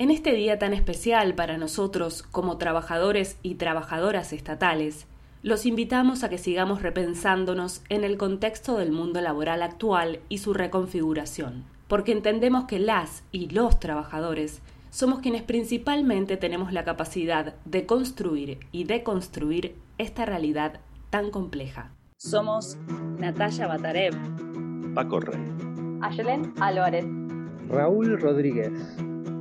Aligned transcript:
En 0.00 0.10
este 0.10 0.32
día 0.32 0.58
tan 0.58 0.72
especial 0.72 1.34
para 1.34 1.58
nosotros 1.58 2.22
como 2.22 2.56
trabajadores 2.56 3.36
y 3.42 3.56
trabajadoras 3.56 4.32
estatales, 4.32 5.06
los 5.42 5.66
invitamos 5.66 6.24
a 6.24 6.30
que 6.30 6.38
sigamos 6.38 6.80
repensándonos 6.80 7.82
en 7.90 8.04
el 8.04 8.16
contexto 8.16 8.78
del 8.78 8.92
mundo 8.92 9.20
laboral 9.20 9.62
actual 9.62 10.20
y 10.30 10.38
su 10.38 10.54
reconfiguración, 10.54 11.64
porque 11.86 12.12
entendemos 12.12 12.64
que 12.64 12.78
las 12.78 13.24
y 13.30 13.50
los 13.50 13.78
trabajadores 13.78 14.62
somos 14.88 15.18
quienes 15.18 15.42
principalmente 15.42 16.38
tenemos 16.38 16.72
la 16.72 16.84
capacidad 16.84 17.56
de 17.66 17.84
construir 17.84 18.58
y 18.72 18.84
deconstruir 18.84 19.74
esta 19.98 20.24
realidad 20.24 20.80
tan 21.10 21.30
compleja. 21.30 21.92
Somos 22.16 22.78
Natalia 23.18 23.66
Batarev, 23.66 24.14
Paco 24.94 25.20
Rey, 25.20 25.44
Ayelen 26.00 26.54
Álvarez, 26.58 27.04
Raúl 27.68 28.18
Rodríguez, 28.18 28.72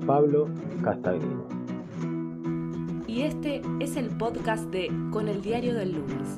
Pablo 0.09 0.49
Castagnino. 0.83 1.45
Y 3.05 3.21
este 3.21 3.61
es 3.79 3.95
el 3.95 4.09
podcast 4.17 4.63
de 4.71 4.91
Con 5.11 5.27
el 5.27 5.43
Diario 5.43 5.75
del 5.75 5.91
Lunes, 5.91 6.29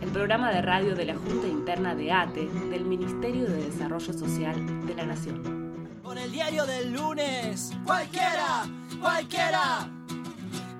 el 0.00 0.08
programa 0.08 0.50
de 0.50 0.60
radio 0.62 0.96
de 0.96 1.04
la 1.04 1.14
Junta 1.14 1.46
Interna 1.46 1.94
de 1.94 2.10
ATE 2.10 2.48
del 2.70 2.84
Ministerio 2.84 3.44
de 3.44 3.66
Desarrollo 3.66 4.12
Social 4.12 4.84
de 4.84 4.96
la 4.96 5.06
Nación. 5.06 5.44
Con 6.02 6.18
el 6.18 6.32
diario 6.32 6.66
del 6.66 6.92
lunes, 6.92 7.72
cualquiera, 7.86 8.64
cualquiera. 9.00 9.88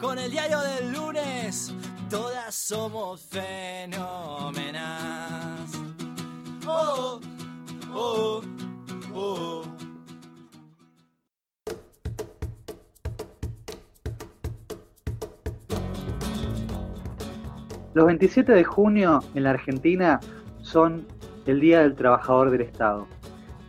Con 0.00 0.18
el 0.18 0.28
diario 0.32 0.58
del 0.58 0.92
lunes, 0.92 1.72
todas 2.10 2.52
somos 2.52 3.20
fenómenas. 3.20 4.90
Oh, 6.66 7.20
oh, 7.94 8.42
oh. 9.14 9.69
Los 17.92 18.06
27 18.06 18.52
de 18.52 18.62
junio 18.62 19.18
en 19.34 19.42
la 19.42 19.50
Argentina 19.50 20.20
son 20.62 21.08
el 21.46 21.58
Día 21.58 21.80
del 21.80 21.96
Trabajador 21.96 22.50
del 22.50 22.60
Estado. 22.60 23.08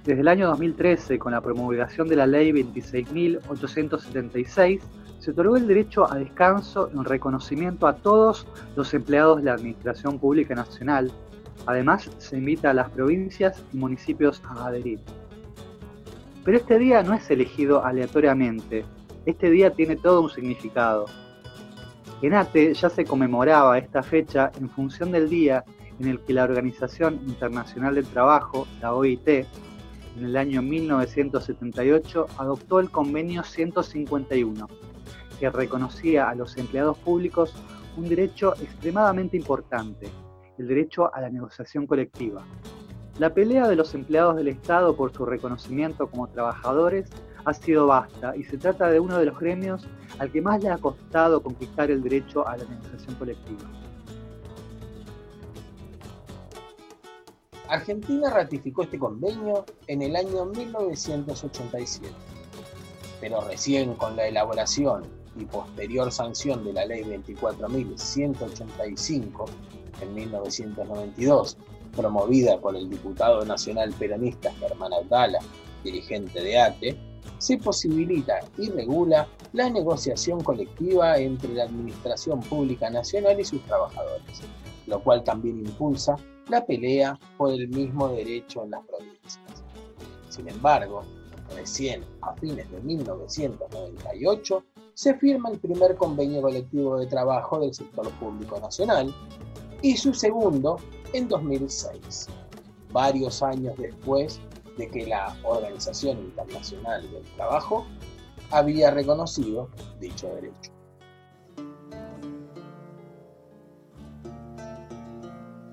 Desde 0.04 0.22
el 0.22 0.28
año 0.28 0.48
2013, 0.48 1.18
con 1.18 1.32
la 1.32 1.42
promulgación 1.42 2.08
de 2.08 2.18
la 2.18 2.28
Ley 2.28 2.52
26.876, 2.52 4.80
se 5.18 5.32
otorgó 5.32 5.58
el 5.58 5.68
derecho 5.68 6.08
a 6.12 6.20
descanso 6.20 6.92
en 6.94 7.04
reconocimiento 7.04 7.88
a 7.88 7.96
todos 7.96 8.46
los 8.76 8.94
empleados 8.94 9.38
de 9.38 9.46
la 9.46 9.54
Administración 9.54 10.20
Pública 10.20 10.54
Nacional. 10.54 11.12
Además, 11.66 12.08
se 12.20 12.38
invita 12.38 12.70
a 12.70 12.76
las 12.76 12.92
provincias 12.92 13.64
y 13.74 13.78
municipios 13.78 14.40
a 14.46 14.68
adherir. 14.68 15.00
Pero 16.46 16.58
este 16.58 16.78
día 16.78 17.02
no 17.02 17.16
es 17.16 17.28
elegido 17.32 17.84
aleatoriamente. 17.84 18.86
Este 19.26 19.50
día 19.50 19.72
tiene 19.72 19.96
todo 19.96 20.22
un 20.22 20.30
significado. 20.30 21.08
En 22.22 22.36
ATE 22.36 22.76
ya 22.76 22.90
se 22.90 23.04
conmemoraba 23.04 23.80
esta 23.80 24.04
fecha 24.04 24.52
en 24.60 24.70
función 24.70 25.12
del 25.12 25.28
día 25.28 25.66
en 26.00 26.08
el 26.08 26.20
que 26.20 26.34
la 26.34 26.44
Organización 26.44 27.16
Internacional 27.26 27.96
del 27.96 28.06
Trabajo, 28.06 28.68
la 28.80 28.94
OIT, 28.94 29.28
en 29.28 30.26
el 30.26 30.38
año 30.38 30.62
1978 30.62 32.28
adoptó 32.38 32.80
el 32.80 32.92
convenio 32.92 33.44
151, 33.44 34.68
que 35.40 35.50
reconocía 35.50 36.30
a 36.30 36.36
los 36.36 36.58
empleados 36.58 36.98
públicos 37.00 37.56
un 37.98 38.08
derecho 38.08 38.54
extremadamente 38.62 39.36
importante, 39.36 40.08
el 40.60 40.68
derecho 40.68 41.12
a 41.14 41.22
la 41.22 41.30
negociación 41.32 41.88
colectiva. 41.88 42.44
La 43.18 43.34
pelea 43.34 43.68
de 43.68 43.76
los 43.76 43.96
empleados 43.96 44.36
del 44.36 44.50
Estado 44.50 44.96
por 44.96 45.12
su 45.12 45.26
reconocimiento 45.26 46.08
como 46.08 46.28
trabajadores 46.28 47.10
ha 47.46 47.54
sido 47.54 47.88
vasta 47.88 48.36
y 48.36 48.44
se 48.44 48.58
trata 48.58 48.90
de 48.90 49.00
uno 49.00 49.18
de 49.18 49.26
los 49.26 49.40
gremios 49.40 49.88
al 50.20 50.30
que 50.32 50.42
más 50.42 50.62
le 50.62 50.70
ha 50.70 50.78
costado 50.78 51.42
conquistar 51.42 51.90
el 51.92 52.02
derecho 52.02 52.46
a 52.48 52.58
la 52.58 52.66
negociación 52.66 53.16
colectiva. 53.16 53.70
Argentina 57.68 58.30
ratificó 58.30 58.84
este 58.84 59.00
convenio 59.00 59.66
en 59.88 60.02
el 60.02 60.18
año 60.18 60.46
1987, 60.46 62.14
pero 63.22 63.40
recién 63.42 63.96
con 63.96 64.18
la 64.18 64.28
elaboración 64.28 65.04
y 65.38 65.46
posterior 65.46 66.12
sanción 66.12 66.66
de 66.66 66.74
la 66.74 66.86
Ley 66.86 67.04
24.185 67.04 69.46
en 70.02 70.14
1992, 70.14 71.58
promovida 71.96 72.60
por 72.60 72.76
el 72.76 72.90
diputado 72.90 73.46
nacional 73.46 73.94
peronista 73.98 74.52
Germán 74.60 74.92
Abdala, 74.94 75.40
dirigente 75.84 76.44
de 76.44 76.60
ATE, 76.60 77.11
se 77.42 77.58
posibilita 77.58 78.40
y 78.60 78.70
regula 78.70 79.28
la 79.54 79.68
negociación 79.68 80.44
colectiva 80.44 81.18
entre 81.18 81.52
la 81.56 81.64
Administración 81.64 82.40
Pública 82.42 82.92
Nacional 82.92 83.40
y 83.40 83.44
sus 83.44 83.66
trabajadores, 83.66 84.42
lo 84.86 85.04
cual 85.04 85.24
también 85.24 85.58
impulsa 85.58 86.16
la 86.50 86.64
pelea 86.64 87.20
por 87.38 87.52
el 87.52 87.68
mismo 87.70 88.10
derecho 88.10 88.64
en 88.64 88.72
las 88.72 88.86
provincias. 88.86 89.40
Sin 90.30 90.48
embargo, 90.50 91.02
recién 91.56 92.06
a 92.22 92.36
fines 92.36 92.70
de 92.70 92.80
1998 92.80 94.64
se 94.94 95.16
firma 95.16 95.50
el 95.50 95.58
primer 95.58 95.96
convenio 95.96 96.44
colectivo 96.44 97.00
de 97.00 97.08
trabajo 97.08 97.60
del 97.60 97.74
sector 97.74 98.08
público 98.20 98.60
nacional 98.60 99.12
y 99.82 99.98
su 99.98 100.14
segundo 100.14 100.78
en 101.14 101.28
2006, 101.28 102.28
varios 102.92 103.42
años 103.42 103.76
después 103.80 104.40
de 104.78 104.90
que 104.90 105.08
la 105.08 105.36
Organización 105.44 106.20
Internacional 106.20 107.10
del 107.12 107.24
Trabajo 107.36 107.86
había 108.52 108.92
reconocido 108.92 109.70
dicho 110.00 110.28
derecho. 110.28 110.72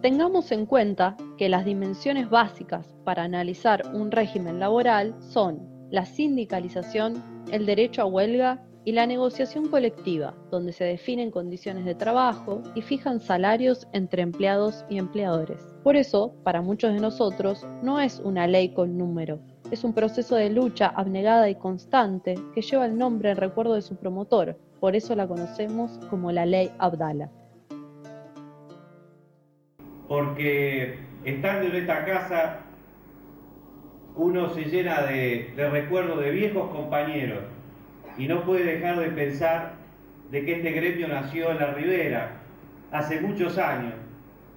Tengamos 0.02 0.52
en 0.52 0.64
cuenta 0.64 1.16
que 1.36 1.48
las 1.48 1.64
dimensiones 1.64 2.30
básicas 2.30 2.94
para 3.04 3.24
analizar 3.24 3.82
un 3.92 4.12
régimen 4.12 4.60
laboral 4.60 5.16
son 5.20 5.88
la 5.90 6.06
sindicalización, 6.06 7.44
el 7.50 7.66
derecho 7.66 8.02
a 8.02 8.06
huelga 8.06 8.64
y 8.84 8.92
la 8.92 9.06
negociación 9.06 9.68
colectiva, 9.68 10.34
donde 10.50 10.72
se 10.72 10.84
definen 10.84 11.30
condiciones 11.30 11.84
de 11.84 11.94
trabajo 11.94 12.62
y 12.74 12.82
fijan 12.82 13.20
salarios 13.20 13.86
entre 13.92 14.22
empleados 14.22 14.84
y 14.88 14.98
empleadores. 14.98 15.62
Por 15.82 15.96
eso, 15.96 16.34
para 16.44 16.62
muchos 16.62 16.92
de 16.94 17.00
nosotros, 17.00 17.66
no 17.82 18.00
es 18.00 18.20
una 18.20 18.46
ley 18.46 18.70
con 18.70 18.96
número, 18.96 19.40
es 19.70 19.84
un 19.84 19.92
proceso 19.92 20.36
de 20.36 20.50
lucha 20.50 20.88
abnegada 20.88 21.50
y 21.50 21.54
constante 21.54 22.34
que 22.54 22.62
lleva 22.62 22.86
el 22.86 22.96
nombre 22.96 23.30
en 23.30 23.36
recuerdo 23.36 23.74
de 23.74 23.82
su 23.82 23.96
promotor, 23.96 24.58
por 24.80 24.96
eso 24.96 25.14
la 25.14 25.26
conocemos 25.26 25.98
como 26.08 26.32
la 26.32 26.46
ley 26.46 26.70
Abdala. 26.78 27.30
Porque 30.06 30.98
estando 31.24 31.66
en 31.66 31.76
esta 31.76 32.04
casa 32.04 32.60
uno 34.16 34.52
se 34.54 34.64
llena 34.64 35.02
de, 35.02 35.52
recuerdos 35.70 36.20
de 36.20 36.30
viejos 36.32 36.70
compañeros 36.70 37.44
y 38.18 38.26
no 38.26 38.42
puede 38.42 38.64
dejar 38.64 38.98
de 38.98 39.08
pensar 39.10 39.74
de 40.30 40.44
que 40.44 40.56
este 40.56 40.72
gremio 40.72 41.08
nació 41.08 41.52
en 41.52 41.58
la 41.58 41.72
Ribera 41.72 42.32
hace 42.90 43.20
muchos 43.20 43.56
años, 43.58 43.94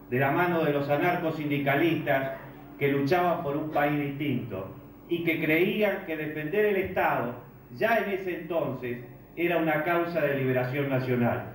de 0.10 0.20
la 0.20 0.32
mano 0.32 0.64
de 0.64 0.74
los 0.74 0.90
anarcos 0.90 1.38
sindicalistas 1.38 2.34
que 2.78 2.90
luchaban 2.90 3.44
por 3.44 3.56
un 3.56 3.72
país 3.72 3.98
distinto 3.98 4.76
y 5.08 5.24
que 5.24 5.42
creían 5.42 6.06
que 6.06 6.18
defender 6.18 6.66
el 6.66 6.78
Estado 6.78 7.36
ya 7.78 8.00
en 8.00 8.10
ese 8.12 8.42
entonces 8.42 8.98
era 9.36 9.58
una 9.58 9.84
causa 9.84 10.20
de 10.22 10.38
liberación 10.38 10.90
nacional. 10.90 11.54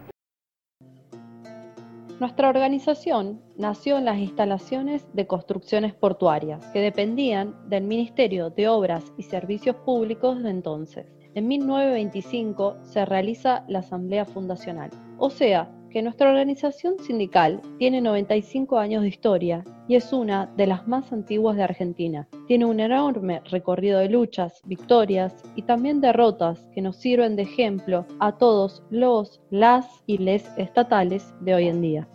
Nuestra 2.19 2.49
organización 2.49 3.43
nació 3.59 3.99
en 3.99 4.07
las 4.07 4.17
instalaciones 4.17 5.07
de 5.13 5.27
construcciones 5.27 5.93
portuarias, 5.93 6.65
que 6.69 6.81
dependían 6.81 7.55
del 7.69 7.85
Ministerio 7.85 8.49
de 8.49 8.69
Obras 8.69 9.13
y 9.19 9.25
Servicios 9.25 9.77
Públicos 9.77 10.43
de 10.43 10.49
entonces. 10.49 11.16
En 11.37 11.49
1925 11.49 12.79
se 12.81 13.05
realiza 13.05 13.63
la 13.69 13.81
Asamblea 13.81 14.25
Fundacional, 14.25 14.89
o 15.19 15.29
sea, 15.29 15.71
que 15.91 16.01
nuestra 16.01 16.31
organización 16.31 16.99
sindical 16.99 17.61
tiene 17.79 18.01
95 18.01 18.79
años 18.79 19.03
de 19.03 19.09
historia 19.09 19.63
y 19.87 19.97
es 19.97 20.15
una 20.15 20.47
de 20.57 20.67
las 20.67 20.89
más 20.89 21.13
antiguas 21.13 21.59
de 21.59 21.65
Argentina. 21.65 22.27
Tiene 22.47 22.65
un 22.65 22.81
enorme 22.81 23.43
recorrido 23.51 23.99
de 23.99 24.09
luchas, 24.09 24.63
victorias 24.65 25.35
y 25.57 25.61
también 25.61 26.01
derrotas 26.01 26.71
que 26.75 26.81
nos 26.81 26.97
sirven 26.97 27.37
de 27.37 27.43
ejemplo 27.43 28.07
a 28.19 28.39
todos 28.39 28.83
los, 28.89 29.43
las 29.51 29.87
y 30.07 30.17
les 30.17 30.49
estatales 30.57 31.35
de 31.43 31.55
hoy 31.55 31.69
en 31.69 31.83
día. 31.83 32.09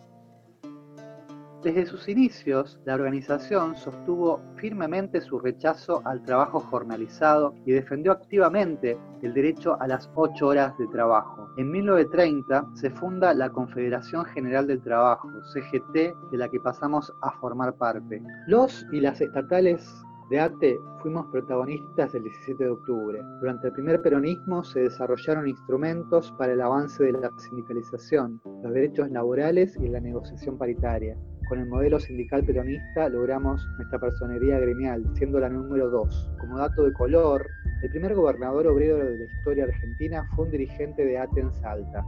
Desde 1.64 1.86
sus 1.86 2.10
inicios, 2.10 2.80
la 2.86 2.96
organización 2.96 3.76
sostuvo 3.76 4.42
firmemente 4.56 5.22
su 5.22 5.38
rechazo 5.38 6.02
al 6.06 6.24
trabajo 6.24 6.60
jornalizado 6.60 7.54
y 7.68 7.72
defendió 7.72 8.14
activamente 8.14 8.98
el 9.22 9.32
derecho 9.36 9.80
a 9.80 9.88
las 9.88 10.10
ocho 10.16 10.48
horas 10.48 10.76
de 10.80 10.88
trabajo. 10.88 11.50
En 11.58 11.70
1930 11.70 12.66
se 12.74 12.90
funda 12.90 13.36
la 13.36 13.52
Confederación 13.52 14.26
General 14.26 14.66
del 14.66 14.82
Trabajo, 14.82 15.30
CGT, 15.54 16.32
de 16.32 16.38
la 16.38 16.50
que 16.50 16.60
pasamos 16.60 17.14
a 17.22 17.30
formar 17.34 17.76
parte. 17.76 18.24
Los 18.48 18.84
y 18.92 19.00
las 19.00 19.22
estatales 19.22 19.88
de 20.32 20.40
ATE 20.40 20.80
fuimos 21.04 21.28
protagonistas 21.28 22.12
del 22.14 22.24
17 22.24 22.64
de 22.64 22.70
octubre. 22.72 23.22
Durante 23.40 23.68
el 23.68 23.74
primer 23.74 24.02
peronismo 24.02 24.64
se 24.64 24.80
desarrollaron 24.80 25.48
instrumentos 25.48 26.32
para 26.40 26.54
el 26.54 26.62
avance 26.62 27.04
de 27.04 27.12
la 27.12 27.30
sindicalización, 27.38 28.42
los 28.64 28.74
derechos 28.74 29.12
laborales 29.12 29.78
y 29.78 29.90
la 29.90 30.00
negociación 30.00 30.58
paritaria. 30.58 31.16
Con 31.52 31.60
el 31.60 31.66
modelo 31.66 32.00
sindical 32.00 32.46
peronista 32.46 33.10
logramos 33.10 33.68
nuestra 33.76 34.00
personería 34.00 34.58
gremial, 34.58 35.04
siendo 35.16 35.38
la 35.38 35.50
número 35.50 35.90
2. 35.90 36.30
Como 36.40 36.58
dato 36.58 36.86
de 36.86 36.94
color, 36.94 37.46
el 37.84 37.90
primer 37.90 38.16
gobernador 38.16 38.68
obrero 38.68 38.96
de 38.96 39.18
la 39.18 39.26
historia 39.26 39.66
argentina 39.66 40.26
fue 40.34 40.46
un 40.46 40.52
dirigente 40.52 41.04
de 41.04 41.18
ATE 41.18 41.42
en 41.42 41.54
Salta, 41.56 42.06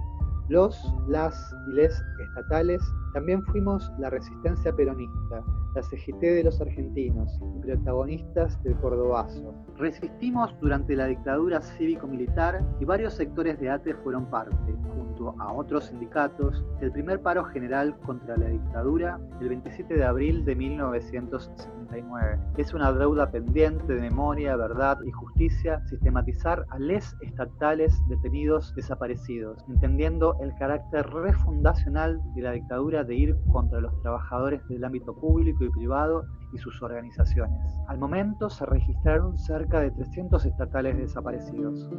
los, 0.48 0.82
las 1.10 1.54
y 1.68 1.74
les 1.74 2.02
estatales 2.26 2.82
también 3.14 3.44
fuimos 3.46 3.92
la 4.00 4.10
resistencia 4.10 4.76
peronista, 4.76 5.44
la 5.76 5.84
CGT 5.84 6.22
de 6.22 6.44
los 6.44 6.60
argentinos 6.62 7.40
y 7.58 7.60
protagonistas 7.62 8.62
del 8.64 8.76
Cordobazo. 8.76 9.54
Resistimos 9.78 10.56
durante 10.60 10.96
la 10.96 11.08
dictadura 11.08 11.62
cívico-militar 11.62 12.64
y 12.80 12.86
varios 12.86 13.14
sectores 13.14 13.60
de 13.60 13.70
ATE 13.70 13.94
fueron 13.96 14.30
parte, 14.30 14.76
junto 14.96 15.36
a 15.40 15.54
otros 15.54 15.86
sindicatos, 15.86 16.64
del 16.80 16.92
primer 16.92 17.22
paro 17.22 17.44
general 17.46 17.98
contra 18.00 18.38
la 18.38 18.48
dictadura 18.48 19.20
el 19.42 19.50
27 19.50 19.96
de 19.96 20.04
abril 20.04 20.46
de 20.46 20.56
1979. 20.56 22.40
Es 22.58 22.74
una 22.74 22.92
deuda 22.92 23.32
pendiente 23.32 23.94
de 23.94 24.02
memoria, 24.02 24.56
verdad 24.56 24.98
y 25.06 25.12
justicia 25.12 25.84
sistematizar 25.88 26.66
a 26.70 26.80
les 26.80 27.16
estatales 27.22 28.00
detenidos 28.08 28.74
desaparecidos, 28.76 29.64
entendiendo 29.68 30.38
el 30.42 30.54
carácter 30.56 31.06
refundacional 31.10 32.22
de 32.36 32.42
la 32.42 32.52
dictadura 32.52 33.03
de 33.04 33.16
ir 33.16 33.38
contra 33.52 33.80
los 33.80 34.00
trabajadores 34.02 34.66
del 34.68 34.84
ámbito 34.84 35.16
público 35.16 35.64
y 35.64 35.70
privado 35.70 36.26
y 36.54 36.58
sus 36.58 36.82
organizaciones. 36.82 37.60
Al 37.88 37.98
momento 37.98 38.50
se 38.50 38.66
registraron 38.66 39.38
cerca 39.38 39.80
de 39.80 39.92
300 39.92 40.46
estatales 40.46 40.98
desaparecidos. 40.98 41.90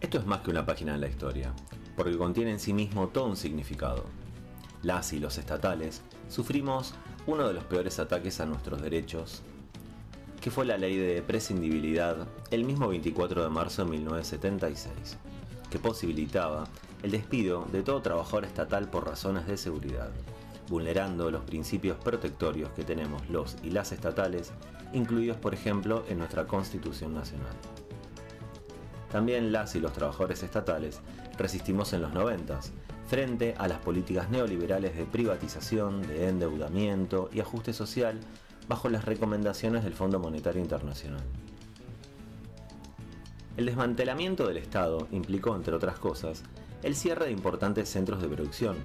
Esto 0.00 0.18
es 0.18 0.26
más 0.26 0.40
que 0.40 0.50
una 0.50 0.64
página 0.64 0.94
en 0.94 1.00
la 1.00 1.08
historia, 1.08 1.52
porque 1.96 2.16
contiene 2.16 2.52
en 2.52 2.60
sí 2.60 2.72
mismo 2.72 3.08
todo 3.08 3.26
un 3.26 3.36
significado. 3.36 4.04
Las 4.82 5.12
y 5.12 5.18
los 5.18 5.36
estatales 5.36 6.02
sufrimos 6.28 6.94
uno 7.26 7.48
de 7.48 7.54
los 7.54 7.64
peores 7.64 7.98
ataques 7.98 8.40
a 8.40 8.46
nuestros 8.46 8.80
derechos, 8.80 9.42
que 10.46 10.52
fue 10.52 10.64
la 10.64 10.78
ley 10.78 10.96
de 10.96 11.22
prescindibilidad 11.22 12.28
el 12.52 12.62
mismo 12.62 12.86
24 12.86 13.42
de 13.42 13.48
marzo 13.48 13.84
de 13.84 13.90
1976, 13.90 15.16
que 15.68 15.80
posibilitaba 15.80 16.68
el 17.02 17.10
despido 17.10 17.66
de 17.72 17.82
todo 17.82 18.00
trabajador 18.00 18.44
estatal 18.44 18.88
por 18.88 19.08
razones 19.08 19.48
de 19.48 19.56
seguridad, 19.56 20.08
vulnerando 20.68 21.32
los 21.32 21.42
principios 21.42 21.96
protectorios 21.96 22.70
que 22.76 22.84
tenemos 22.84 23.28
los 23.28 23.56
y 23.64 23.70
las 23.70 23.90
estatales, 23.90 24.52
incluidos 24.92 25.36
por 25.36 25.52
ejemplo 25.52 26.04
en 26.08 26.18
nuestra 26.18 26.46
Constitución 26.46 27.12
Nacional. 27.12 27.56
También 29.10 29.50
las 29.50 29.74
y 29.74 29.80
los 29.80 29.94
trabajadores 29.94 30.44
estatales 30.44 31.00
resistimos 31.36 31.92
en 31.92 32.02
los 32.02 32.12
90 32.14 32.60
frente 33.08 33.56
a 33.58 33.66
las 33.66 33.78
políticas 33.78 34.30
neoliberales 34.30 34.96
de 34.96 35.06
privatización, 35.06 36.02
de 36.02 36.28
endeudamiento 36.28 37.30
y 37.32 37.40
ajuste 37.40 37.72
social 37.72 38.20
bajo 38.68 38.88
las 38.88 39.04
recomendaciones 39.04 39.84
del 39.84 39.94
Fondo 39.94 40.18
Monetario 40.18 40.60
Internacional. 40.60 41.22
El 43.56 43.66
desmantelamiento 43.66 44.46
del 44.46 44.58
Estado 44.58 45.08
implicó, 45.12 45.56
entre 45.56 45.74
otras 45.74 45.98
cosas, 45.98 46.42
el 46.82 46.94
cierre 46.94 47.26
de 47.26 47.32
importantes 47.32 47.88
centros 47.88 48.20
de 48.20 48.28
producción. 48.28 48.76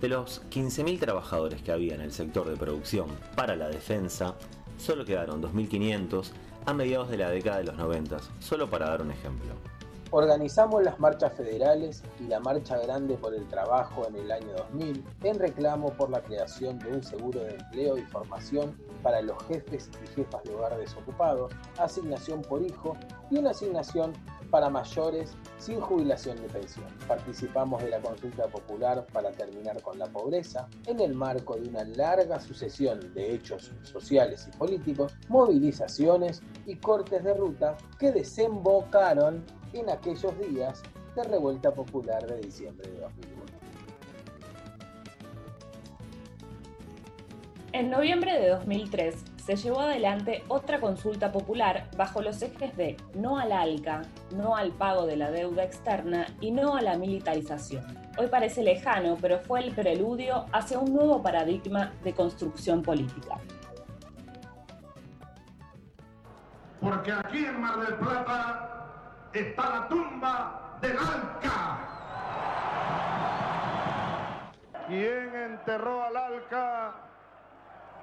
De 0.00 0.08
los 0.08 0.42
15.000 0.50 1.00
trabajadores 1.00 1.62
que 1.62 1.72
había 1.72 1.94
en 1.94 2.02
el 2.02 2.12
sector 2.12 2.48
de 2.48 2.56
producción 2.56 3.08
para 3.34 3.56
la 3.56 3.68
defensa, 3.68 4.36
solo 4.78 5.04
quedaron 5.04 5.42
2.500 5.42 6.30
a 6.66 6.74
mediados 6.74 7.08
de 7.08 7.16
la 7.16 7.30
década 7.30 7.58
de 7.58 7.64
los 7.64 7.76
90, 7.76 8.18
solo 8.38 8.68
para 8.68 8.90
dar 8.90 9.02
un 9.02 9.10
ejemplo. 9.10 9.54
Organizamos 10.12 10.84
las 10.84 11.00
marchas 11.00 11.32
federales 11.32 12.04
y 12.20 12.28
la 12.28 12.38
Marcha 12.38 12.78
Grande 12.78 13.16
por 13.16 13.34
el 13.34 13.46
Trabajo 13.48 14.06
en 14.06 14.14
el 14.14 14.30
año 14.30 14.52
2000 14.56 15.04
en 15.24 15.38
reclamo 15.38 15.92
por 15.94 16.10
la 16.10 16.22
creación 16.22 16.78
de 16.78 16.92
un 16.92 17.02
seguro 17.02 17.40
de 17.40 17.56
empleo 17.56 17.98
y 17.98 18.02
formación 18.02 18.76
para 19.02 19.20
los 19.20 19.36
jefes 19.48 19.90
y 20.04 20.06
jefas 20.14 20.44
de 20.44 20.54
hogar 20.54 20.76
desocupados, 20.76 21.52
asignación 21.78 22.40
por 22.42 22.62
hijo 22.62 22.96
y 23.30 23.38
una 23.38 23.50
asignación 23.50 24.12
para 24.50 24.70
mayores 24.70 25.36
sin 25.58 25.80
jubilación 25.80 26.40
de 26.40 26.48
pensión. 26.48 26.86
Participamos 27.08 27.82
de 27.82 27.90
la 27.90 28.00
consulta 28.00 28.46
popular 28.46 29.04
para 29.12 29.32
terminar 29.32 29.82
con 29.82 29.98
la 29.98 30.06
pobreza 30.06 30.68
en 30.86 31.00
el 31.00 31.14
marco 31.14 31.56
de 31.56 31.68
una 31.68 31.82
larga 31.82 32.38
sucesión 32.38 33.12
de 33.12 33.34
hechos 33.34 33.72
sociales 33.82 34.48
y 34.52 34.56
políticos, 34.56 35.14
movilizaciones 35.28 36.42
y 36.64 36.76
cortes 36.76 37.24
de 37.24 37.34
ruta 37.34 37.76
que 37.98 38.12
desembocaron 38.12 39.44
en 39.80 39.90
aquellos 39.90 40.38
días 40.38 40.82
de 41.14 41.22
revuelta 41.24 41.72
popular 41.72 42.26
de 42.26 42.40
diciembre 42.40 42.90
de 42.90 43.00
2001. 43.00 43.46
En 47.72 47.90
noviembre 47.90 48.32
de 48.40 48.48
2003 48.48 49.14
se 49.44 49.56
llevó 49.56 49.80
adelante 49.80 50.42
otra 50.48 50.80
consulta 50.80 51.30
popular 51.30 51.90
bajo 51.96 52.22
los 52.22 52.40
ejes 52.40 52.76
de 52.76 52.96
no 53.14 53.38
al 53.38 53.52
ALCA, 53.52 54.02
no 54.34 54.56
al 54.56 54.72
pago 54.72 55.06
de 55.06 55.16
la 55.16 55.30
deuda 55.30 55.62
externa 55.62 56.26
y 56.40 56.50
no 56.52 56.76
a 56.76 56.82
la 56.82 56.96
militarización. 56.96 57.84
Hoy 58.18 58.28
parece 58.28 58.62
lejano, 58.62 59.18
pero 59.20 59.40
fue 59.40 59.60
el 59.60 59.74
preludio 59.74 60.46
hacia 60.52 60.78
un 60.78 60.94
nuevo 60.94 61.22
paradigma 61.22 61.92
de 62.02 62.14
construcción 62.14 62.82
política. 62.82 63.38
Porque 66.80 67.12
aquí 67.12 67.44
en 67.44 67.60
Mar 67.60 67.78
del 67.80 67.94
Plata 67.96 68.75
está 69.32 69.70
la 69.70 69.88
tumba 69.88 70.78
del 70.80 70.96
Alca. 70.98 71.78
¿Quién 74.88 75.34
enterró 75.34 76.04
al 76.04 76.16
Alca? 76.16 76.94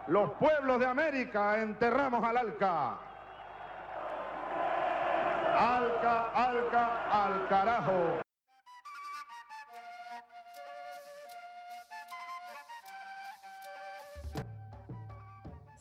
Los 0.08 0.32
pueblos 0.32 0.80
de 0.80 0.86
América 0.86 1.62
enterramos 1.62 2.24
al 2.24 2.38
Alca. 2.38 2.98
Alca, 5.56 6.32
Alca, 6.34 7.26
al 7.26 7.48
carajo. 7.48 8.23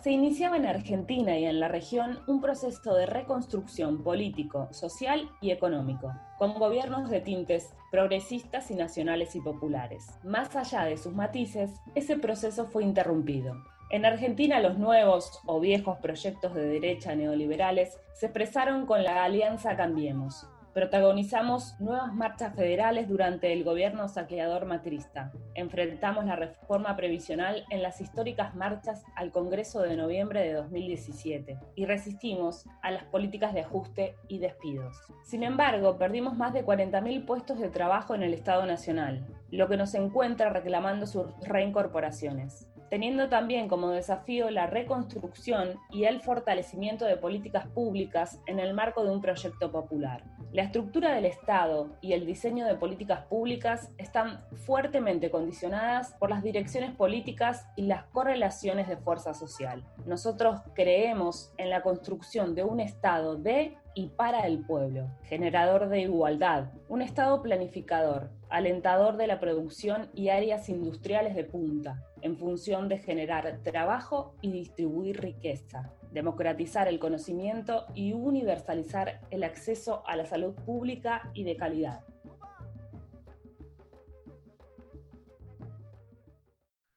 Se 0.03 0.11
iniciaba 0.11 0.57
en 0.57 0.67
Argentina 0.67 1.39
y 1.39 1.45
en 1.45 1.61
la 1.61 1.69
región 1.69 2.19
un 2.27 2.41
proceso 2.41 2.93
de 2.97 3.07
reconstrucción 3.07 4.03
político, 4.03 4.67
social 4.73 5.31
y 5.41 5.53
económico, 5.53 6.13
con 6.39 6.55
gobiernos 6.55 7.09
de 7.09 7.21
tintes 7.21 7.73
progresistas 7.93 8.69
y 8.73 8.75
nacionales 8.75 9.37
y 9.37 9.41
populares. 9.41 10.19
Más 10.25 10.57
allá 10.57 10.87
de 10.87 10.97
sus 10.97 11.15
matices, 11.15 11.71
ese 11.95 12.17
proceso 12.17 12.67
fue 12.67 12.83
interrumpido. 12.83 13.55
En 13.91 14.05
Argentina 14.05 14.59
los 14.59 14.77
nuevos 14.77 15.39
o 15.47 15.61
viejos 15.61 15.99
proyectos 15.99 16.53
de 16.53 16.67
derecha 16.67 17.15
neoliberales 17.15 17.97
se 18.15 18.27
expresaron 18.27 18.87
con 18.87 19.05
la 19.05 19.23
Alianza 19.23 19.77
Cambiemos, 19.77 20.49
Protagonizamos 20.75 21.79
nuevas 21.81 22.15
marchas 22.15 22.55
federales 22.55 23.07
durante 23.07 23.53
el 23.53 23.63
gobierno 23.63 24.09
saqueador 24.09 24.65
macrista. 24.65 25.31
Enfrentamos 25.55 26.25
la 26.25 26.35
reforma 26.35 26.97
previsional 26.97 27.67
en 27.69 27.83
las 27.83 28.01
históricas 28.01 28.55
marchas 28.55 29.05
al 29.15 29.33
Congreso 29.33 29.83
de 29.83 29.97
noviembre 29.97 30.41
de 30.41 30.55
2017 30.55 31.59
y 31.75 31.85
resistimos 31.85 32.65
a 32.81 32.91
las 32.91 33.05
políticas 33.05 33.53
de 33.53 33.61
ajuste 33.61 34.17
y 34.29 34.39
despidos. 34.39 34.97
Sin 35.25 35.43
embargo, 35.43 35.99
perdimos 35.99 36.39
más 36.39 36.55
de 36.55 36.65
40.000 36.65 37.27
puestos 37.27 37.59
de 37.59 37.69
trabajo 37.69 38.15
en 38.15 38.23
el 38.23 38.33
Estado 38.33 38.65
Nacional, 38.65 39.27
lo 39.51 39.69
que 39.69 39.77
nos 39.77 39.95
encuentra 39.95 40.49
reclamando 40.49 41.07
sus 41.07 41.27
reincorporaciones 41.43 42.72
teniendo 42.93 43.31
también 43.31 43.69
como 43.69 43.89
desafío 43.89 44.51
la 44.51 44.67
reconstrucción 44.67 45.79
y 45.91 46.05
el 46.05 46.21
fortalecimiento 46.21 47.07
de 47.07 47.17
políticas 47.17 47.67
públicas 47.69 48.39
en 48.45 48.59
el 48.59 48.75
marco 48.75 49.03
de 49.03 49.11
un 49.11 49.23
proyecto 49.23 49.73
popular. 49.73 50.25
La 50.53 50.65
estructura 50.65 51.15
del 51.15 51.25
Estado 51.25 51.97
y 52.03 52.13
el 52.13 52.27
diseño 52.27 52.67
de 52.67 52.75
políticas 52.75 53.25
públicas 53.25 53.91
están 53.97 54.45
fuertemente 54.67 55.31
condicionadas 55.31 56.13
por 56.21 56.29
las 56.29 56.43
direcciones 56.43 56.95
políticas 56.95 57.67
y 57.77 57.87
las 57.87 58.05
correlaciones 58.05 58.87
de 58.89 58.99
fuerza 58.99 59.33
social. 59.33 59.83
Nosotros 60.05 60.61
creemos 60.75 61.51
en 61.57 61.71
la 61.71 61.81
construcción 61.81 62.55
de 62.55 62.65
un 62.65 62.79
Estado 62.79 63.37
de 63.37 63.79
y 63.95 64.09
para 64.09 64.47
el 64.47 64.65
pueblo, 64.65 65.11
generador 65.25 65.89
de 65.89 66.01
igualdad, 66.01 66.73
un 66.89 67.03
Estado 67.03 67.43
planificador, 67.43 68.31
alentador 68.49 69.17
de 69.17 69.27
la 69.27 69.41
producción 69.41 70.09
y 70.15 70.29
áreas 70.29 70.69
industriales 70.69 71.35
de 71.35 71.45
punta, 71.45 72.03
en 72.21 72.37
función 72.37 72.89
de 72.89 72.99
generar 72.99 73.59
trabajo 73.63 74.35
y 74.41 74.53
distribuir 74.53 75.21
riqueza, 75.21 75.93
democratizar 76.11 76.89
el 76.89 76.99
conocimiento 76.99 77.87
y 77.95 78.13
universalizar 78.13 79.21
el 79.31 79.45
acceso 79.45 80.03
a 80.07 80.17
la 80.17 80.27
salud 80.27 80.55
pública 80.55 81.31
y 81.35 81.45
de 81.45 81.57
calidad. 81.57 82.05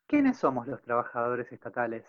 ¿Quiénes 0.08 0.38
somos 0.38 0.68
los 0.68 0.82
trabajadores 0.84 1.52
estatales? 1.52 2.06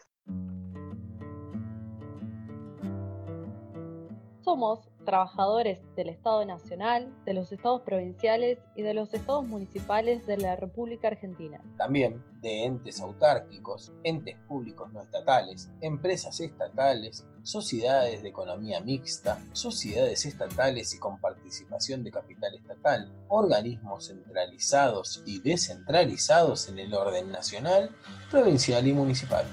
Somos 4.47 4.79
trabajadores 5.05 5.81
del 5.97 6.09
Estado 6.09 6.45
Nacional, 6.45 7.13
de 7.25 7.35
los 7.35 7.51
estados 7.51 7.83
provinciales 7.83 8.61
y 8.77 8.83
de 8.83 8.95
los 8.95 9.13
estados 9.13 9.45
municipales 9.45 10.25
de 10.25 10.37
la 10.37 10.55
República 10.55 11.09
Argentina. 11.09 11.61
También 11.77 12.23
de 12.43 12.63
entes 12.63 13.01
autárquicos, 13.01 13.93
entes 14.05 14.37
públicos 14.47 14.93
no 14.93 15.03
estatales, 15.03 15.69
empresas 15.81 16.39
estatales, 16.39 17.27
sociedades 17.43 18.23
de 18.23 18.29
economía 18.29 18.79
mixta, 18.79 19.43
sociedades 19.51 20.25
estatales 20.27 20.95
y 20.95 21.01
con 21.01 21.21
participación 21.21 22.05
de 22.05 22.13
capital 22.13 22.55
estatal, 22.55 23.13
organismos 23.27 24.07
centralizados 24.07 25.25
y 25.27 25.41
descentralizados 25.41 26.69
en 26.69 26.79
el 26.79 26.95
orden 26.95 27.33
nacional, 27.33 27.91
provincial 28.31 28.87
y 28.87 28.93
municipal. 28.93 29.45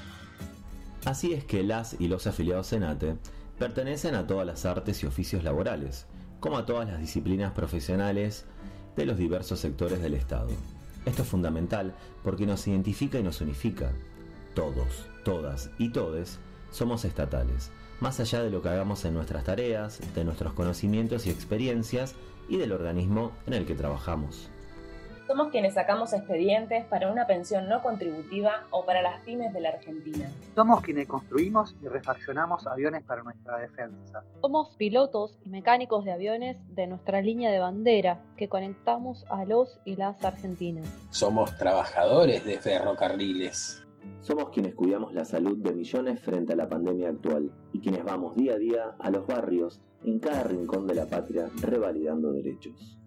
Así 1.03 1.33
es 1.33 1.45
que 1.45 1.63
las 1.63 2.00
y 2.00 2.07
los 2.07 2.27
afiliados 2.27 2.71
en 2.73 2.83
ATE 2.83 3.17
pertenecen 3.57 4.15
a 4.15 4.27
todas 4.27 4.45
las 4.45 4.65
artes 4.65 5.03
y 5.03 5.05
oficios 5.05 5.43
laborales, 5.43 6.05
como 6.39 6.57
a 6.57 6.65
todas 6.65 6.88
las 6.88 7.00
disciplinas 7.00 7.53
profesionales 7.53 8.45
de 8.95 9.05
los 9.05 9.17
diversos 9.17 9.60
sectores 9.60 10.01
del 10.01 10.13
Estado. 10.13 10.50
Esto 11.05 11.24
es 11.24 11.27
fundamental 11.27 11.93
porque 12.24 12.45
nos 12.45 12.67
identifica 12.67 13.19
y 13.19 13.24
nos 13.24 13.41
unifica. 13.41 13.91
Todos, 14.53 15.07
todas 15.24 15.69
y 15.77 15.89
todes 15.89 16.39
somos 16.72 17.05
estatales, 17.05 17.72
más 18.00 18.19
allá 18.19 18.43
de 18.43 18.50
lo 18.50 18.62
que 18.62 18.69
hagamos 18.69 19.05
en 19.05 19.13
nuestras 19.13 19.43
tareas, 19.43 20.00
de 20.13 20.24
nuestros 20.24 20.53
conocimientos 20.53 21.25
y 21.25 21.29
experiencias 21.29 22.15
y 22.50 22.57
del 22.57 22.72
organismo 22.72 23.31
en 23.48 23.53
el 23.53 23.65
que 23.65 23.75
trabajamos. 23.75 24.50
Somos 25.27 25.51
quienes 25.51 25.75
sacamos 25.75 26.11
expedientes 26.11 26.83
para 26.85 27.09
una 27.09 27.25
pensión 27.25 27.69
no 27.69 27.81
contributiva 27.81 28.67
o 28.71 28.85
para 28.85 29.01
las 29.01 29.21
pymes 29.21 29.53
de 29.53 29.61
la 29.61 29.69
Argentina. 29.69 30.29
Somos 30.53 30.81
quienes 30.81 31.07
construimos 31.07 31.75
y 31.81 31.87
refaccionamos 31.87 32.67
aviones 32.67 33.03
para 33.03 33.23
nuestra 33.23 33.57
defensa. 33.57 34.23
Somos 34.41 34.75
pilotos 34.75 35.37
y 35.45 35.49
mecánicos 35.49 36.03
de 36.03 36.11
aviones 36.11 36.57
de 36.75 36.87
nuestra 36.87 37.21
línea 37.21 37.51
de 37.51 37.59
bandera 37.59 38.19
que 38.35 38.49
conectamos 38.49 39.25
a 39.29 39.45
los 39.45 39.79
y 39.85 39.95
las 39.95 40.23
argentinas. 40.25 40.85
Somos 41.09 41.57
trabajadores 41.57 42.43
de 42.43 42.59
ferrocarriles. 42.59 43.81
Somos 44.19 44.49
quienes 44.49 44.75
cuidamos 44.75 45.13
la 45.13 45.23
salud 45.23 45.57
de 45.57 45.73
millones 45.73 46.19
frente 46.19 46.51
a 46.51 46.57
la 46.57 46.67
pandemia 46.67 47.09
actual 47.09 47.49
y 47.71 47.79
quienes 47.79 48.03
vamos 48.03 48.35
día 48.35 48.55
a 48.55 48.57
día 48.57 48.95
a 48.99 49.09
los 49.09 49.25
barrios 49.25 49.79
en 50.03 50.19
cada 50.19 50.43
rincón 50.43 50.85
de 50.85 50.95
la 50.95 51.05
patria 51.05 51.49
revalidando 51.61 52.33
derechos. 52.33 52.99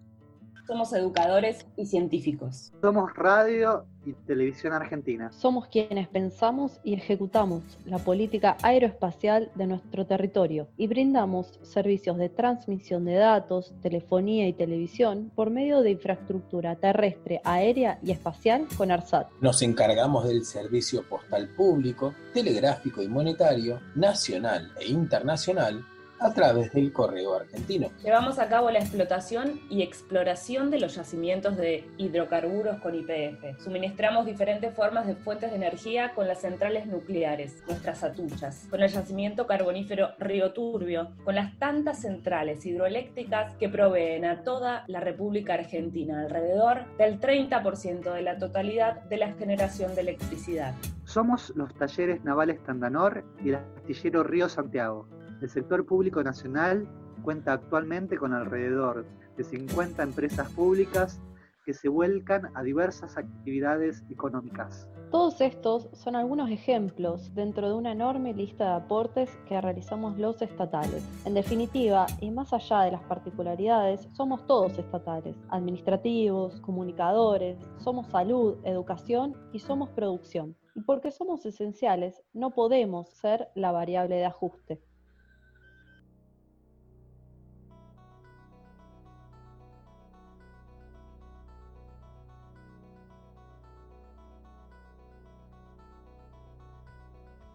Somos 0.67 0.93
educadores 0.93 1.65
y 1.77 1.87
científicos. 1.87 2.73
Somos 2.81 3.15
radio 3.15 3.87
y 4.05 4.15
televisión 4.27 4.73
argentina. 4.73 5.31
Somos 5.31 5.69
quienes 5.69 6.09
pensamos 6.09 6.81
y 6.83 6.95
ejecutamos 6.95 7.63
la 7.85 7.99
política 7.99 8.57
aeroespacial 8.63 9.53
de 9.55 9.69
nuestro 9.69 10.07
territorio 10.07 10.67
y 10.77 10.89
brindamos 10.89 11.61
servicios 11.63 12.19
de 12.19 12.31
transmisión 12.31 13.05
de 13.05 13.15
datos, 13.15 13.75
telefonía 13.81 14.49
y 14.49 14.55
televisión 14.55 15.31
por 15.37 15.51
medio 15.51 15.83
de 15.83 15.93
infraestructura 15.93 16.75
terrestre, 16.75 17.41
aérea 17.45 18.01
y 18.03 18.11
espacial 18.11 18.67
con 18.77 18.91
ARSAT. 18.91 19.29
Nos 19.41 19.63
encargamos 19.63 20.27
del 20.27 20.45
servicio 20.45 21.09
postal 21.09 21.49
público, 21.55 22.13
telegráfico 22.35 23.03
y 23.03 23.09
monetario, 23.09 23.81
nacional 23.95 24.73
e 24.81 24.89
internacional 24.89 25.85
a 26.21 26.33
través 26.33 26.73
del 26.73 26.93
correo 26.93 27.35
argentino. 27.35 27.91
Llevamos 28.03 28.39
a 28.39 28.49
cabo 28.49 28.71
la 28.71 28.79
explotación 28.79 29.61
y 29.69 29.83
exploración 29.83 30.71
de 30.71 30.81
los 30.81 30.95
yacimientos 30.95 31.57
de 31.57 31.89
hidrocarburos 31.99 32.81
con 32.81 32.95
IPF. 32.95 33.63
Suministramos 33.63 34.27
diferentes 34.27 34.75
formas 34.75 35.07
de 35.07 35.15
fuentes 35.15 35.51
de 35.51 35.57
energía 35.57 36.13
con 36.15 36.27
las 36.27 36.41
centrales 36.41 36.87
nucleares, 36.87 37.63
nuestras 37.67 38.03
atuchas, 38.03 38.67
con 38.71 38.83
el 38.83 38.91
yacimiento 38.91 39.47
carbonífero 39.47 40.11
Río 40.19 40.53
Turbio, 40.53 41.11
con 41.25 41.35
las 41.35 41.59
tantas 41.59 42.01
centrales 42.01 42.65
hidroeléctricas 42.65 43.55
que 43.55 43.69
proveen 43.69 44.25
a 44.25 44.43
toda 44.43 44.85
la 44.89 45.01
República 45.01 45.55
Argentina 45.55 46.21
alrededor 46.21 46.85
del 46.97 47.21
30% 47.21 48.13
de 48.13 48.23
la 48.23 48.39
totalidad 48.39 49.03
de 49.03 49.17
la 49.17 49.33
generación 49.35 49.95
de 49.95 50.01
electricidad. 50.03 50.75
Somos 51.05 51.53
los 51.57 51.73
talleres 51.75 52.25
navales 52.25 52.63
Tandanor 52.63 53.25
y 53.45 53.51
el 53.51 53.57
astillero 53.57 54.23
Río 54.23 54.49
Santiago. 54.49 55.07
El 55.43 55.51
sector 55.51 55.85
público 55.85 56.23
nacional 56.23 56.89
cuenta 57.23 57.53
actualmente 57.53 58.17
con 58.17 58.33
alrededor 58.33 59.05
de 59.37 59.45
50 59.45 60.03
empresas 60.03 60.51
públicas 60.53 61.21
que 61.67 61.75
se 61.75 61.89
vuelcan 61.89 62.49
a 62.55 62.63
diversas 62.63 63.19
actividades 63.19 64.05
económicas. 64.09 64.89
Todos 65.11 65.41
estos 65.41 65.89
son 65.93 66.15
algunos 66.15 66.49
ejemplos 66.49 67.35
dentro 67.35 67.69
de 67.69 67.75
una 67.75 67.93
enorme 67.93 68.33
lista 68.33 68.65
de 68.65 68.85
aportes 68.85 69.31
que 69.49 69.61
realizamos 69.61 70.17
los 70.17 70.41
estatales. 70.41 71.05
En 71.25 71.35
definitiva, 71.35 72.07
y 72.21 72.31
más 72.31 72.53
allá 72.53 72.83
de 72.83 72.93
las 72.93 73.03
particularidades, 73.03 74.09
somos 74.13 74.47
todos 74.47 74.79
estatales, 74.79 75.37
administrativos, 75.51 76.61
comunicadores, 76.61 77.59
somos 77.79 78.07
salud, 78.07 78.57
educación 78.65 79.35
y 79.53 79.59
somos 79.59 79.91
producción. 79.91 80.57
Y 80.77 80.83
porque 80.83 81.11
somos 81.11 81.45
esenciales, 81.47 82.23
no 82.33 82.51
podemos 82.51 83.11
ser 83.11 83.49
la 83.55 83.73
variable 83.73 84.17
de 84.17 84.27
ajuste. 84.27 84.81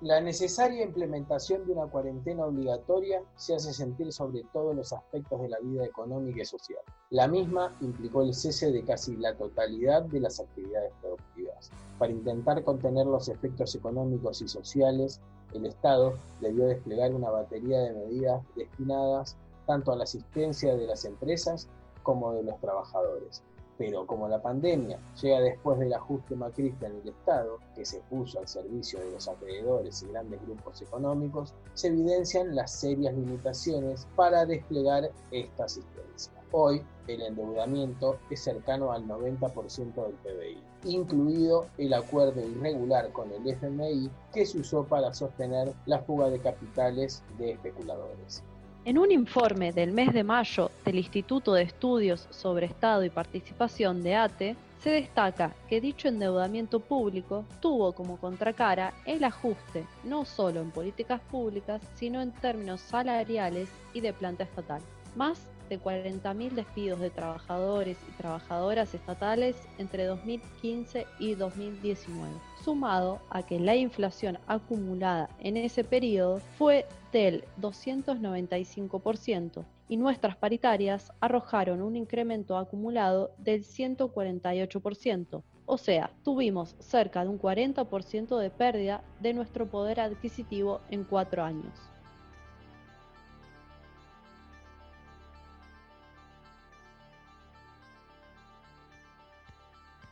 La 0.02 0.20
necesaria 0.20 0.84
implementación 0.84 1.64
de 1.68 1.74
una 1.74 1.86
cuarentena 1.86 2.48
obligatoria 2.48 3.22
se 3.36 3.54
hace 3.54 3.72
sentir 3.72 4.12
sobre 4.12 4.42
todos 4.52 4.76
los 4.76 4.92
aspectos 4.92 5.40
de 5.40 5.50
la 5.50 5.60
vida 5.60 5.86
económica 5.86 6.42
y 6.42 6.46
social. 6.46 6.82
La 7.12 7.28
misma 7.28 7.72
implicó 7.82 8.24
el 8.24 8.34
cese 8.34 8.72
de 8.72 8.84
casi 8.84 9.16
la 9.18 9.36
totalidad 9.36 10.02
de 10.02 10.22
las 10.22 10.40
actividades 10.40 10.92
productivas. 11.02 11.70
Para 12.00 12.14
intentar 12.14 12.64
contener 12.64 13.06
los 13.06 13.30
efectos 13.30 13.76
económicos 13.76 14.42
y 14.42 14.48
sociales, 14.48 15.22
el 15.54 15.68
Estado 15.68 16.16
debió 16.40 16.66
desplegar 16.66 17.14
una 17.14 17.30
batería 17.30 17.82
de 17.82 17.94
medidas 17.94 18.42
destinadas 18.56 19.38
tanto 19.68 19.92
a 19.92 19.98
la 19.98 20.06
asistencia 20.06 20.76
de 20.76 20.88
las 20.88 21.06
empresas 21.06 21.68
como 22.02 22.34
de 22.34 22.42
los 22.42 22.60
trabajadores, 22.60 23.44
pero 23.82 24.06
como 24.06 24.28
la 24.28 24.40
pandemia 24.40 25.00
llega 25.20 25.42
después 25.42 25.80
del 25.80 25.92
ajuste 25.92 26.36
macrista 26.36 26.86
en 26.86 26.98
el 27.02 27.10
Estado, 27.10 27.58
que 27.74 27.84
se 27.84 28.00
puso 28.12 28.38
al 28.38 28.48
servicio 28.48 29.00
de 29.00 29.10
los 29.10 29.28
acreedores 29.28 30.04
y 30.04 30.08
grandes 30.10 30.40
grupos 30.44 30.84
económicos, 30.84 31.56
se 31.74 31.88
evidencian 31.88 32.56
las 32.56 32.72
serias 32.72 33.16
limitaciones 33.16 34.06
para 34.16 34.46
desplegar 34.46 35.10
esta 35.32 35.64
asistencia. 35.64 36.32
Hoy 36.52 36.84
el 37.08 37.24
endeudamiento 37.24 38.20
es 38.30 38.44
cercano 38.44 38.92
al 38.92 39.08
90% 39.08 39.96
del 39.96 40.14
PBI, 40.14 40.62
incluido 40.84 41.66
el 41.80 41.96
acuerdo 41.96 42.40
irregular 42.40 43.12
con 43.12 43.32
el 43.32 43.48
FMI 43.48 44.12
que 44.32 44.46
se 44.46 44.60
usó 44.60 44.84
para 44.84 45.12
sostener 45.12 45.74
la 45.88 45.98
fuga 46.04 46.30
de 46.30 46.40
capitales 46.40 47.24
de 47.40 47.54
especuladores. 47.54 48.44
En 48.84 48.98
un 48.98 49.12
informe 49.12 49.72
del 49.72 49.92
mes 49.92 50.12
de 50.12 50.24
mayo 50.24 50.72
del 50.84 50.96
Instituto 50.96 51.54
de 51.54 51.62
Estudios 51.62 52.28
sobre 52.32 52.66
Estado 52.66 53.04
y 53.04 53.12
Participación 53.12 54.02
de 54.02 54.16
ATE, 54.16 54.56
se 54.80 54.90
destaca 54.90 55.54
que 55.70 55.80
dicho 55.80 56.08
endeudamiento 56.08 56.80
público 56.80 57.46
tuvo 57.60 57.94
como 57.94 58.18
contracara 58.18 58.96
el 59.06 59.24
ajuste 59.24 59.86
no 60.04 60.26
solo 60.26 60.62
en 60.62 60.72
políticas 60.72 61.22
públicas, 61.22 61.80
sino 61.94 62.24
en 62.24 62.32
términos 62.32 62.82
salariales 62.82 63.70
y 63.94 64.02
de 64.02 64.14
planta 64.14 64.46
estatal. 64.46 64.82
Más 65.16 65.51
de 65.72 65.80
40.000 65.80 66.52
despidos 66.52 67.00
de 67.00 67.10
trabajadores 67.10 67.98
y 68.10 68.12
trabajadoras 68.18 68.94
estatales 68.94 69.56
entre 69.78 70.04
2015 70.04 71.08
y 71.18 71.36
2019, 71.36 72.30
sumado 72.62 73.22
a 73.30 73.44
que 73.44 73.58
la 73.58 73.78
inflación 73.78 74.38
acumulada 74.48 75.30
en 75.40 75.56
ese 75.56 75.86
periodo 75.86 76.42
fue 76.58 76.86
del 77.14 77.46
295% 77.62 79.64
y 79.88 79.96
nuestras 79.96 80.36
paritarias 80.36 81.14
arrojaron 81.22 81.82
un 81.82 81.96
incremento 81.96 82.58
acumulado 82.58 83.32
del 83.38 83.64
148%. 83.64 85.42
O 85.66 85.78
sea, 85.78 86.12
tuvimos 86.24 86.76
cerca 86.80 87.24
de 87.24 87.30
un 87.30 87.40
40% 87.40 88.38
de 88.38 88.50
pérdida 88.50 89.06
de 89.22 89.34
nuestro 89.34 89.68
poder 89.68 90.02
adquisitivo 90.02 90.82
en 90.90 91.06
cuatro 91.06 91.46
años. 91.46 91.91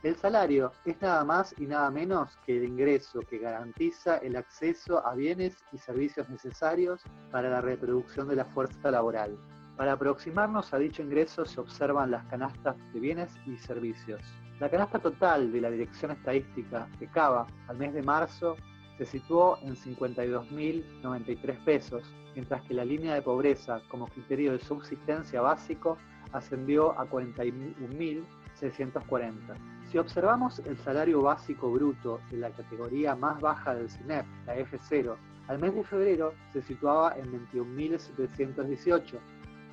El 0.02 0.16
salario 0.16 0.72
es 0.86 0.98
nada 1.02 1.22
más 1.24 1.54
y 1.58 1.66
nada 1.66 1.90
menos 1.90 2.38
que 2.46 2.56
el 2.56 2.64
ingreso 2.64 3.20
que 3.20 3.36
garantiza 3.36 4.16
el 4.16 4.34
acceso 4.34 5.06
a 5.06 5.14
bienes 5.14 5.62
y 5.72 5.78
servicios 5.78 6.26
necesarios 6.30 7.02
para 7.30 7.50
la 7.50 7.60
reproducción 7.60 8.26
de 8.26 8.36
la 8.36 8.46
fuerza 8.46 8.90
laboral. 8.90 9.36
Para 9.76 9.92
aproximarnos 9.92 10.72
a 10.72 10.78
dicho 10.78 11.02
ingreso 11.02 11.44
se 11.44 11.60
observan 11.60 12.12
las 12.12 12.24
canastas 12.28 12.76
de 12.94 13.00
bienes 13.00 13.30
y 13.44 13.58
servicios. 13.58 14.22
La 14.58 14.70
canasta 14.70 15.00
total 15.00 15.52
de 15.52 15.60
la 15.60 15.70
Dirección 15.70 16.12
Estadística 16.12 16.88
de 16.98 17.06
Cava 17.08 17.46
al 17.68 17.76
mes 17.76 17.92
de 17.92 18.02
marzo 18.02 18.56
se 18.96 19.04
situó 19.04 19.58
en 19.60 19.76
52.093 19.76 21.62
pesos, 21.62 22.10
mientras 22.32 22.62
que 22.62 22.72
la 22.72 22.86
línea 22.86 23.12
de 23.12 23.20
pobreza 23.20 23.82
como 23.90 24.06
criterio 24.06 24.52
de 24.52 24.60
subsistencia 24.60 25.42
básico 25.42 25.98
ascendió 26.32 26.98
a 26.98 27.04
41.640. 27.04 29.79
Si 29.90 29.98
observamos 29.98 30.60
el 30.60 30.78
salario 30.78 31.20
básico 31.20 31.68
bruto 31.72 32.20
de 32.30 32.36
la 32.36 32.50
categoría 32.50 33.16
más 33.16 33.40
baja 33.40 33.74
del 33.74 33.90
CINEP, 33.90 34.24
la 34.46 34.56
F0, 34.56 35.16
al 35.48 35.58
mes 35.58 35.74
de 35.74 35.82
febrero 35.82 36.32
se 36.52 36.62
situaba 36.62 37.16
en 37.16 37.32
21.718, 37.50 39.18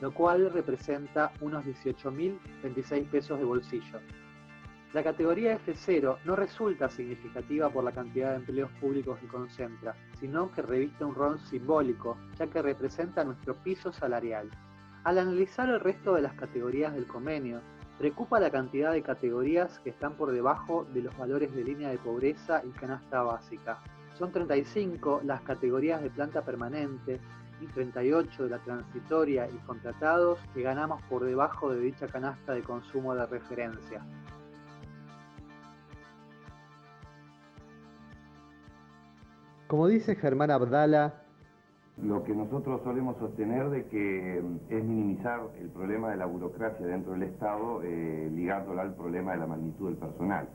lo 0.02 0.12
cual 0.12 0.52
representa 0.52 1.32
unos 1.40 1.64
18.026 1.66 3.08
pesos 3.12 3.38
de 3.38 3.46
bolsillo. 3.46 4.00
La 4.94 5.04
categoría 5.04 5.60
F0 5.60 6.18
no 6.26 6.36
resulta 6.36 6.90
significativa 6.90 7.70
por 7.70 7.84
la 7.84 7.92
cantidad 7.92 8.32
de 8.32 8.38
empleos 8.38 8.72
públicos 8.82 9.20
que 9.20 9.28
concentra, 9.28 9.96
sino 10.20 10.52
que 10.52 10.64
reviste 10.64 11.06
un 11.06 11.14
rol 11.14 11.40
simbólico, 11.42 12.18
ya 12.40 12.48
que 12.48 12.64
representa 12.64 13.24
nuestro 13.24 13.54
piso 13.54 13.94
salarial. 13.94 14.50
Al 15.04 15.20
analizar 15.20 15.70
el 15.70 15.80
resto 15.80 16.16
de 16.16 16.24
las 16.24 16.34
categorías 16.34 16.92
del 16.96 17.06
convenio, 17.06 17.62
preocupa 17.98 18.39
la 18.39 18.51
cantidad 18.51 18.92
de 18.92 19.01
categorías 19.01 19.80
que 19.80 19.89
están 19.89 20.13
por 20.13 20.32
debajo 20.32 20.86
de 20.94 21.01
los 21.01 21.18
valores 21.18 21.54
de 21.56 21.63
línea 21.63 21.89
de 21.89 21.98
pobreza 21.98 22.62
y 22.63 22.70
canasta 22.70 23.24
básica. 23.24 23.80
Son 24.18 24.32
35 24.32 25.22
las 25.24 25.42
categorías 25.42 26.01
de 26.01 26.10
planta 26.10 26.44
permanente 26.44 27.20
y 27.60 27.66
38 27.66 28.44
de 28.44 28.50
la 28.50 28.60
transitoria 28.60 29.50
y 29.50 29.58
contratados 29.66 30.39
que 30.54 30.62
ganamos 30.62 31.01
por 31.04 31.24
debajo 31.25 31.74
de 31.74 31.80
dicha 31.80 32.08
canasta 32.08 32.54
de 32.54 32.62
consumo 32.62 33.16
de 33.16 33.25
referencia. 33.25 34.06
Como 39.68 39.88
dice 39.88 40.16
Germán 40.16 40.51
Abdala, 40.51 41.26
lo 42.04 42.24
que 42.24 42.36
nosotros 42.36 42.82
solemos 42.84 43.18
sostener 43.18 43.70
de 43.70 43.86
que 43.86 44.42
mm, 44.42 44.74
es 44.74 44.84
minimizar 44.84 45.42
el 45.60 45.70
problema 45.70 46.12
de 46.12 46.18
la 46.18 46.25
burocracia 46.25 46.86
dentro 46.86 47.13
del 47.13 47.24
Estado 47.24 47.82
eh, 47.84 48.30
ligándola 48.34 48.84
al 48.84 48.94
problema 48.94 49.32
de 49.32 49.38
la 49.39 49.48
magnitud 49.48 49.88
del 49.88 49.98
personal. 49.98 50.48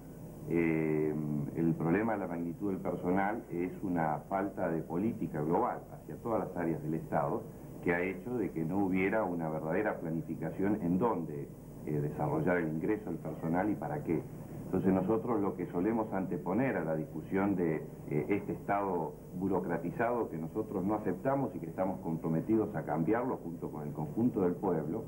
Eh, 0.49 1.15
el 1.57 1.75
problema 1.75 2.15
de 2.15 2.19
la 2.19 2.27
magnitud 2.27 2.71
del 2.71 2.81
personal 2.81 3.45
es 3.53 3.73
una 3.83 4.19
falta 4.29 4.69
de 4.69 4.83
política 4.83 5.41
global 5.41 5.81
hacia 5.93 6.17
todas 6.17 6.49
las 6.49 6.57
áreas 6.57 6.83
del 6.83 6.95
Estado 6.95 7.43
que 7.85 7.93
ha 7.93 8.01
hecho 8.01 8.37
de 8.39 8.51
que 8.51 8.65
no 8.65 8.79
hubiera 8.87 9.25
una 9.25 9.49
verdadera 9.49 9.99
planificación 9.99 10.79
en 10.83 10.99
dónde 10.99 11.49
eh, 11.87 12.01
desarrollar 12.01 12.59
el 12.59 12.69
ingreso 12.69 13.11
del 13.11 13.19
personal 13.19 13.69
y 13.71 13.75
para 13.75 14.03
qué. 14.05 14.23
Entonces 14.73 14.95
nosotros 14.95 15.39
lo 15.39 15.55
que 15.55 15.67
solemos 15.67 16.11
anteponer 16.15 16.79
a 16.79 16.85
la 16.85 16.95
discusión 16.95 17.57
de 17.57 17.77
eh, 18.09 18.27
este 18.31 18.53
Estado 18.53 19.13
burocratizado 19.39 20.31
que 20.31 20.39
nosotros 20.39 20.83
no 20.83 20.95
aceptamos 20.95 21.55
y 21.55 21.59
que 21.59 21.67
estamos 21.67 22.01
comprometidos 22.01 22.75
a 22.75 22.83
cambiarlo 22.83 23.37
junto 23.37 23.71
con 23.71 23.87
el 23.87 23.93
conjunto 23.93 24.41
del 24.41 24.55
pueblo, 24.55 25.05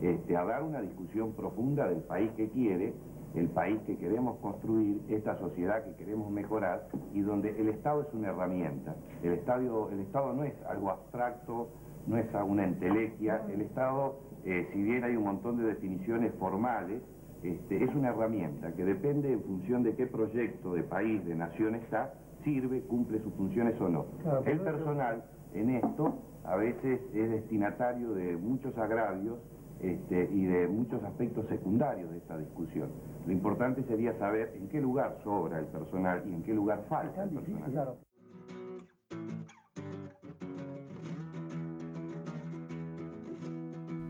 este, 0.00 0.36
a 0.36 0.44
dar 0.44 0.62
una 0.62 0.80
discusión 0.80 1.32
profunda 1.32 1.88
del 1.88 2.02
país 2.02 2.30
que 2.36 2.48
quiere, 2.50 2.94
el 3.34 3.48
país 3.48 3.80
que 3.88 3.98
queremos 3.98 4.38
construir, 4.38 5.00
esta 5.08 5.36
sociedad 5.38 5.82
que 5.84 5.96
queremos 5.96 6.30
mejorar 6.30 6.86
y 7.12 7.20
donde 7.20 7.60
el 7.60 7.70
Estado 7.70 8.02
es 8.02 8.14
una 8.14 8.28
herramienta. 8.28 8.94
El, 9.24 9.32
Estado, 9.32 9.90
el 9.90 9.98
Estado 9.98 10.32
no 10.32 10.44
es 10.44 10.54
algo 10.68 10.90
abstracto, 10.90 11.66
no 12.06 12.18
es 12.18 12.26
una 12.46 12.62
entelequia, 12.62 13.42
el 13.52 13.62
Estado, 13.62 14.14
eh, 14.44 14.68
si 14.72 14.80
bien 14.80 15.02
hay 15.02 15.16
un 15.16 15.24
montón 15.24 15.56
de 15.56 15.64
definiciones 15.64 16.32
formales, 16.38 17.02
este, 17.42 17.84
es 17.84 17.94
una 17.94 18.08
herramienta 18.08 18.72
que 18.72 18.84
depende 18.84 19.32
en 19.32 19.42
función 19.42 19.82
de 19.82 19.94
qué 19.94 20.06
proyecto 20.06 20.74
de 20.74 20.82
país, 20.82 21.24
de 21.24 21.34
nación 21.34 21.74
está, 21.76 22.12
sirve, 22.44 22.80
cumple 22.82 23.20
sus 23.20 23.32
funciones 23.34 23.80
o 23.80 23.88
no. 23.88 24.06
El 24.44 24.60
personal 24.60 25.22
en 25.54 25.70
esto 25.70 26.14
a 26.44 26.56
veces 26.56 27.00
es 27.14 27.30
destinatario 27.30 28.14
de 28.14 28.36
muchos 28.36 28.76
agravios 28.78 29.38
este, 29.80 30.28
y 30.32 30.44
de 30.46 30.66
muchos 30.66 31.02
aspectos 31.04 31.46
secundarios 31.46 32.10
de 32.10 32.18
esta 32.18 32.36
discusión. 32.36 32.88
Lo 33.26 33.32
importante 33.32 33.82
sería 33.84 34.12
saber 34.18 34.52
en 34.56 34.68
qué 34.68 34.80
lugar 34.80 35.16
sobra 35.22 35.58
el 35.58 35.66
personal 35.66 36.22
y 36.26 36.34
en 36.34 36.42
qué 36.42 36.54
lugar 36.54 36.84
falta 36.88 37.22
el 37.22 37.30
personal. 37.30 37.94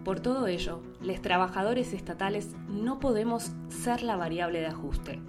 Por 0.09 0.21
todo 0.21 0.47
ello, 0.47 0.81
los 1.03 1.21
trabajadores 1.21 1.93
estatales 1.93 2.57
no 2.67 2.99
podemos 2.99 3.53
ser 3.69 4.03
la 4.03 4.17
variable 4.17 4.59
de 4.59 4.69
ajuste, 4.69 5.21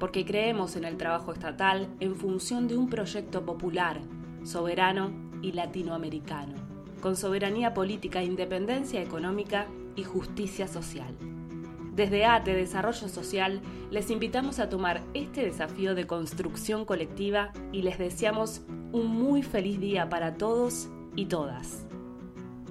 porque 0.00 0.24
creemos 0.24 0.74
en 0.74 0.84
el 0.84 0.96
trabajo 0.96 1.34
estatal 1.34 1.94
en 2.00 2.16
función 2.16 2.66
de 2.66 2.78
un 2.78 2.88
proyecto 2.88 3.44
popular, 3.44 4.00
soberano 4.42 5.10
y 5.42 5.52
latinoamericano, 5.52 6.54
con 7.02 7.14
soberanía 7.14 7.74
política, 7.74 8.22
independencia 8.22 9.02
económica 9.02 9.66
y 9.96 10.04
justicia 10.04 10.66
social. 10.66 11.14
Desde 11.94 12.24
ATE 12.24 12.54
Desarrollo 12.54 13.10
Social 13.10 13.60
les 13.90 14.10
invitamos 14.10 14.60
a 14.60 14.70
tomar 14.70 15.02
este 15.12 15.44
desafío 15.44 15.94
de 15.94 16.06
construcción 16.06 16.86
colectiva 16.86 17.52
y 17.70 17.82
les 17.82 17.98
deseamos 17.98 18.62
un 18.92 19.08
muy 19.08 19.42
feliz 19.42 19.78
día 19.78 20.08
para 20.08 20.38
todos 20.38 20.88
y 21.16 21.26
todas. 21.26 21.84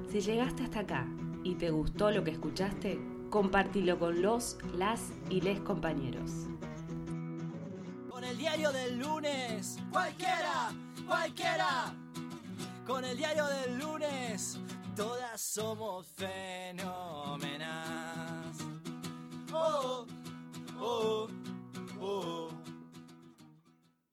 Si 0.10 0.22
llegaste 0.22 0.64
hasta 0.64 0.80
acá 0.80 1.06
y 1.44 1.56
te 1.56 1.72
gustó 1.72 2.12
lo 2.12 2.24
que 2.24 2.32
escuchaste, 2.32 3.00
compartilo 3.30 3.98
con 4.00 4.22
los, 4.22 4.58
las 4.74 5.02
y 5.30 5.42
les 5.42 5.60
compañeros. 5.62 6.32
Con 8.10 8.24
el 8.24 8.38
diario 8.38 8.72
del 8.72 9.00
lunes, 9.00 9.78
cualquiera, 9.92 10.72
cualquiera. 11.08 11.94
Con 12.86 13.06
el 13.06 13.18
diario 13.18 13.46
del 13.46 13.80
lunes, 13.80 14.60
todas 14.96 15.42
somos 15.42 16.08
fenómenas. 16.08 17.72
Oh, 19.54 20.06
oh, 20.80 21.28
oh. 22.00 22.02
oh. 22.02 22.51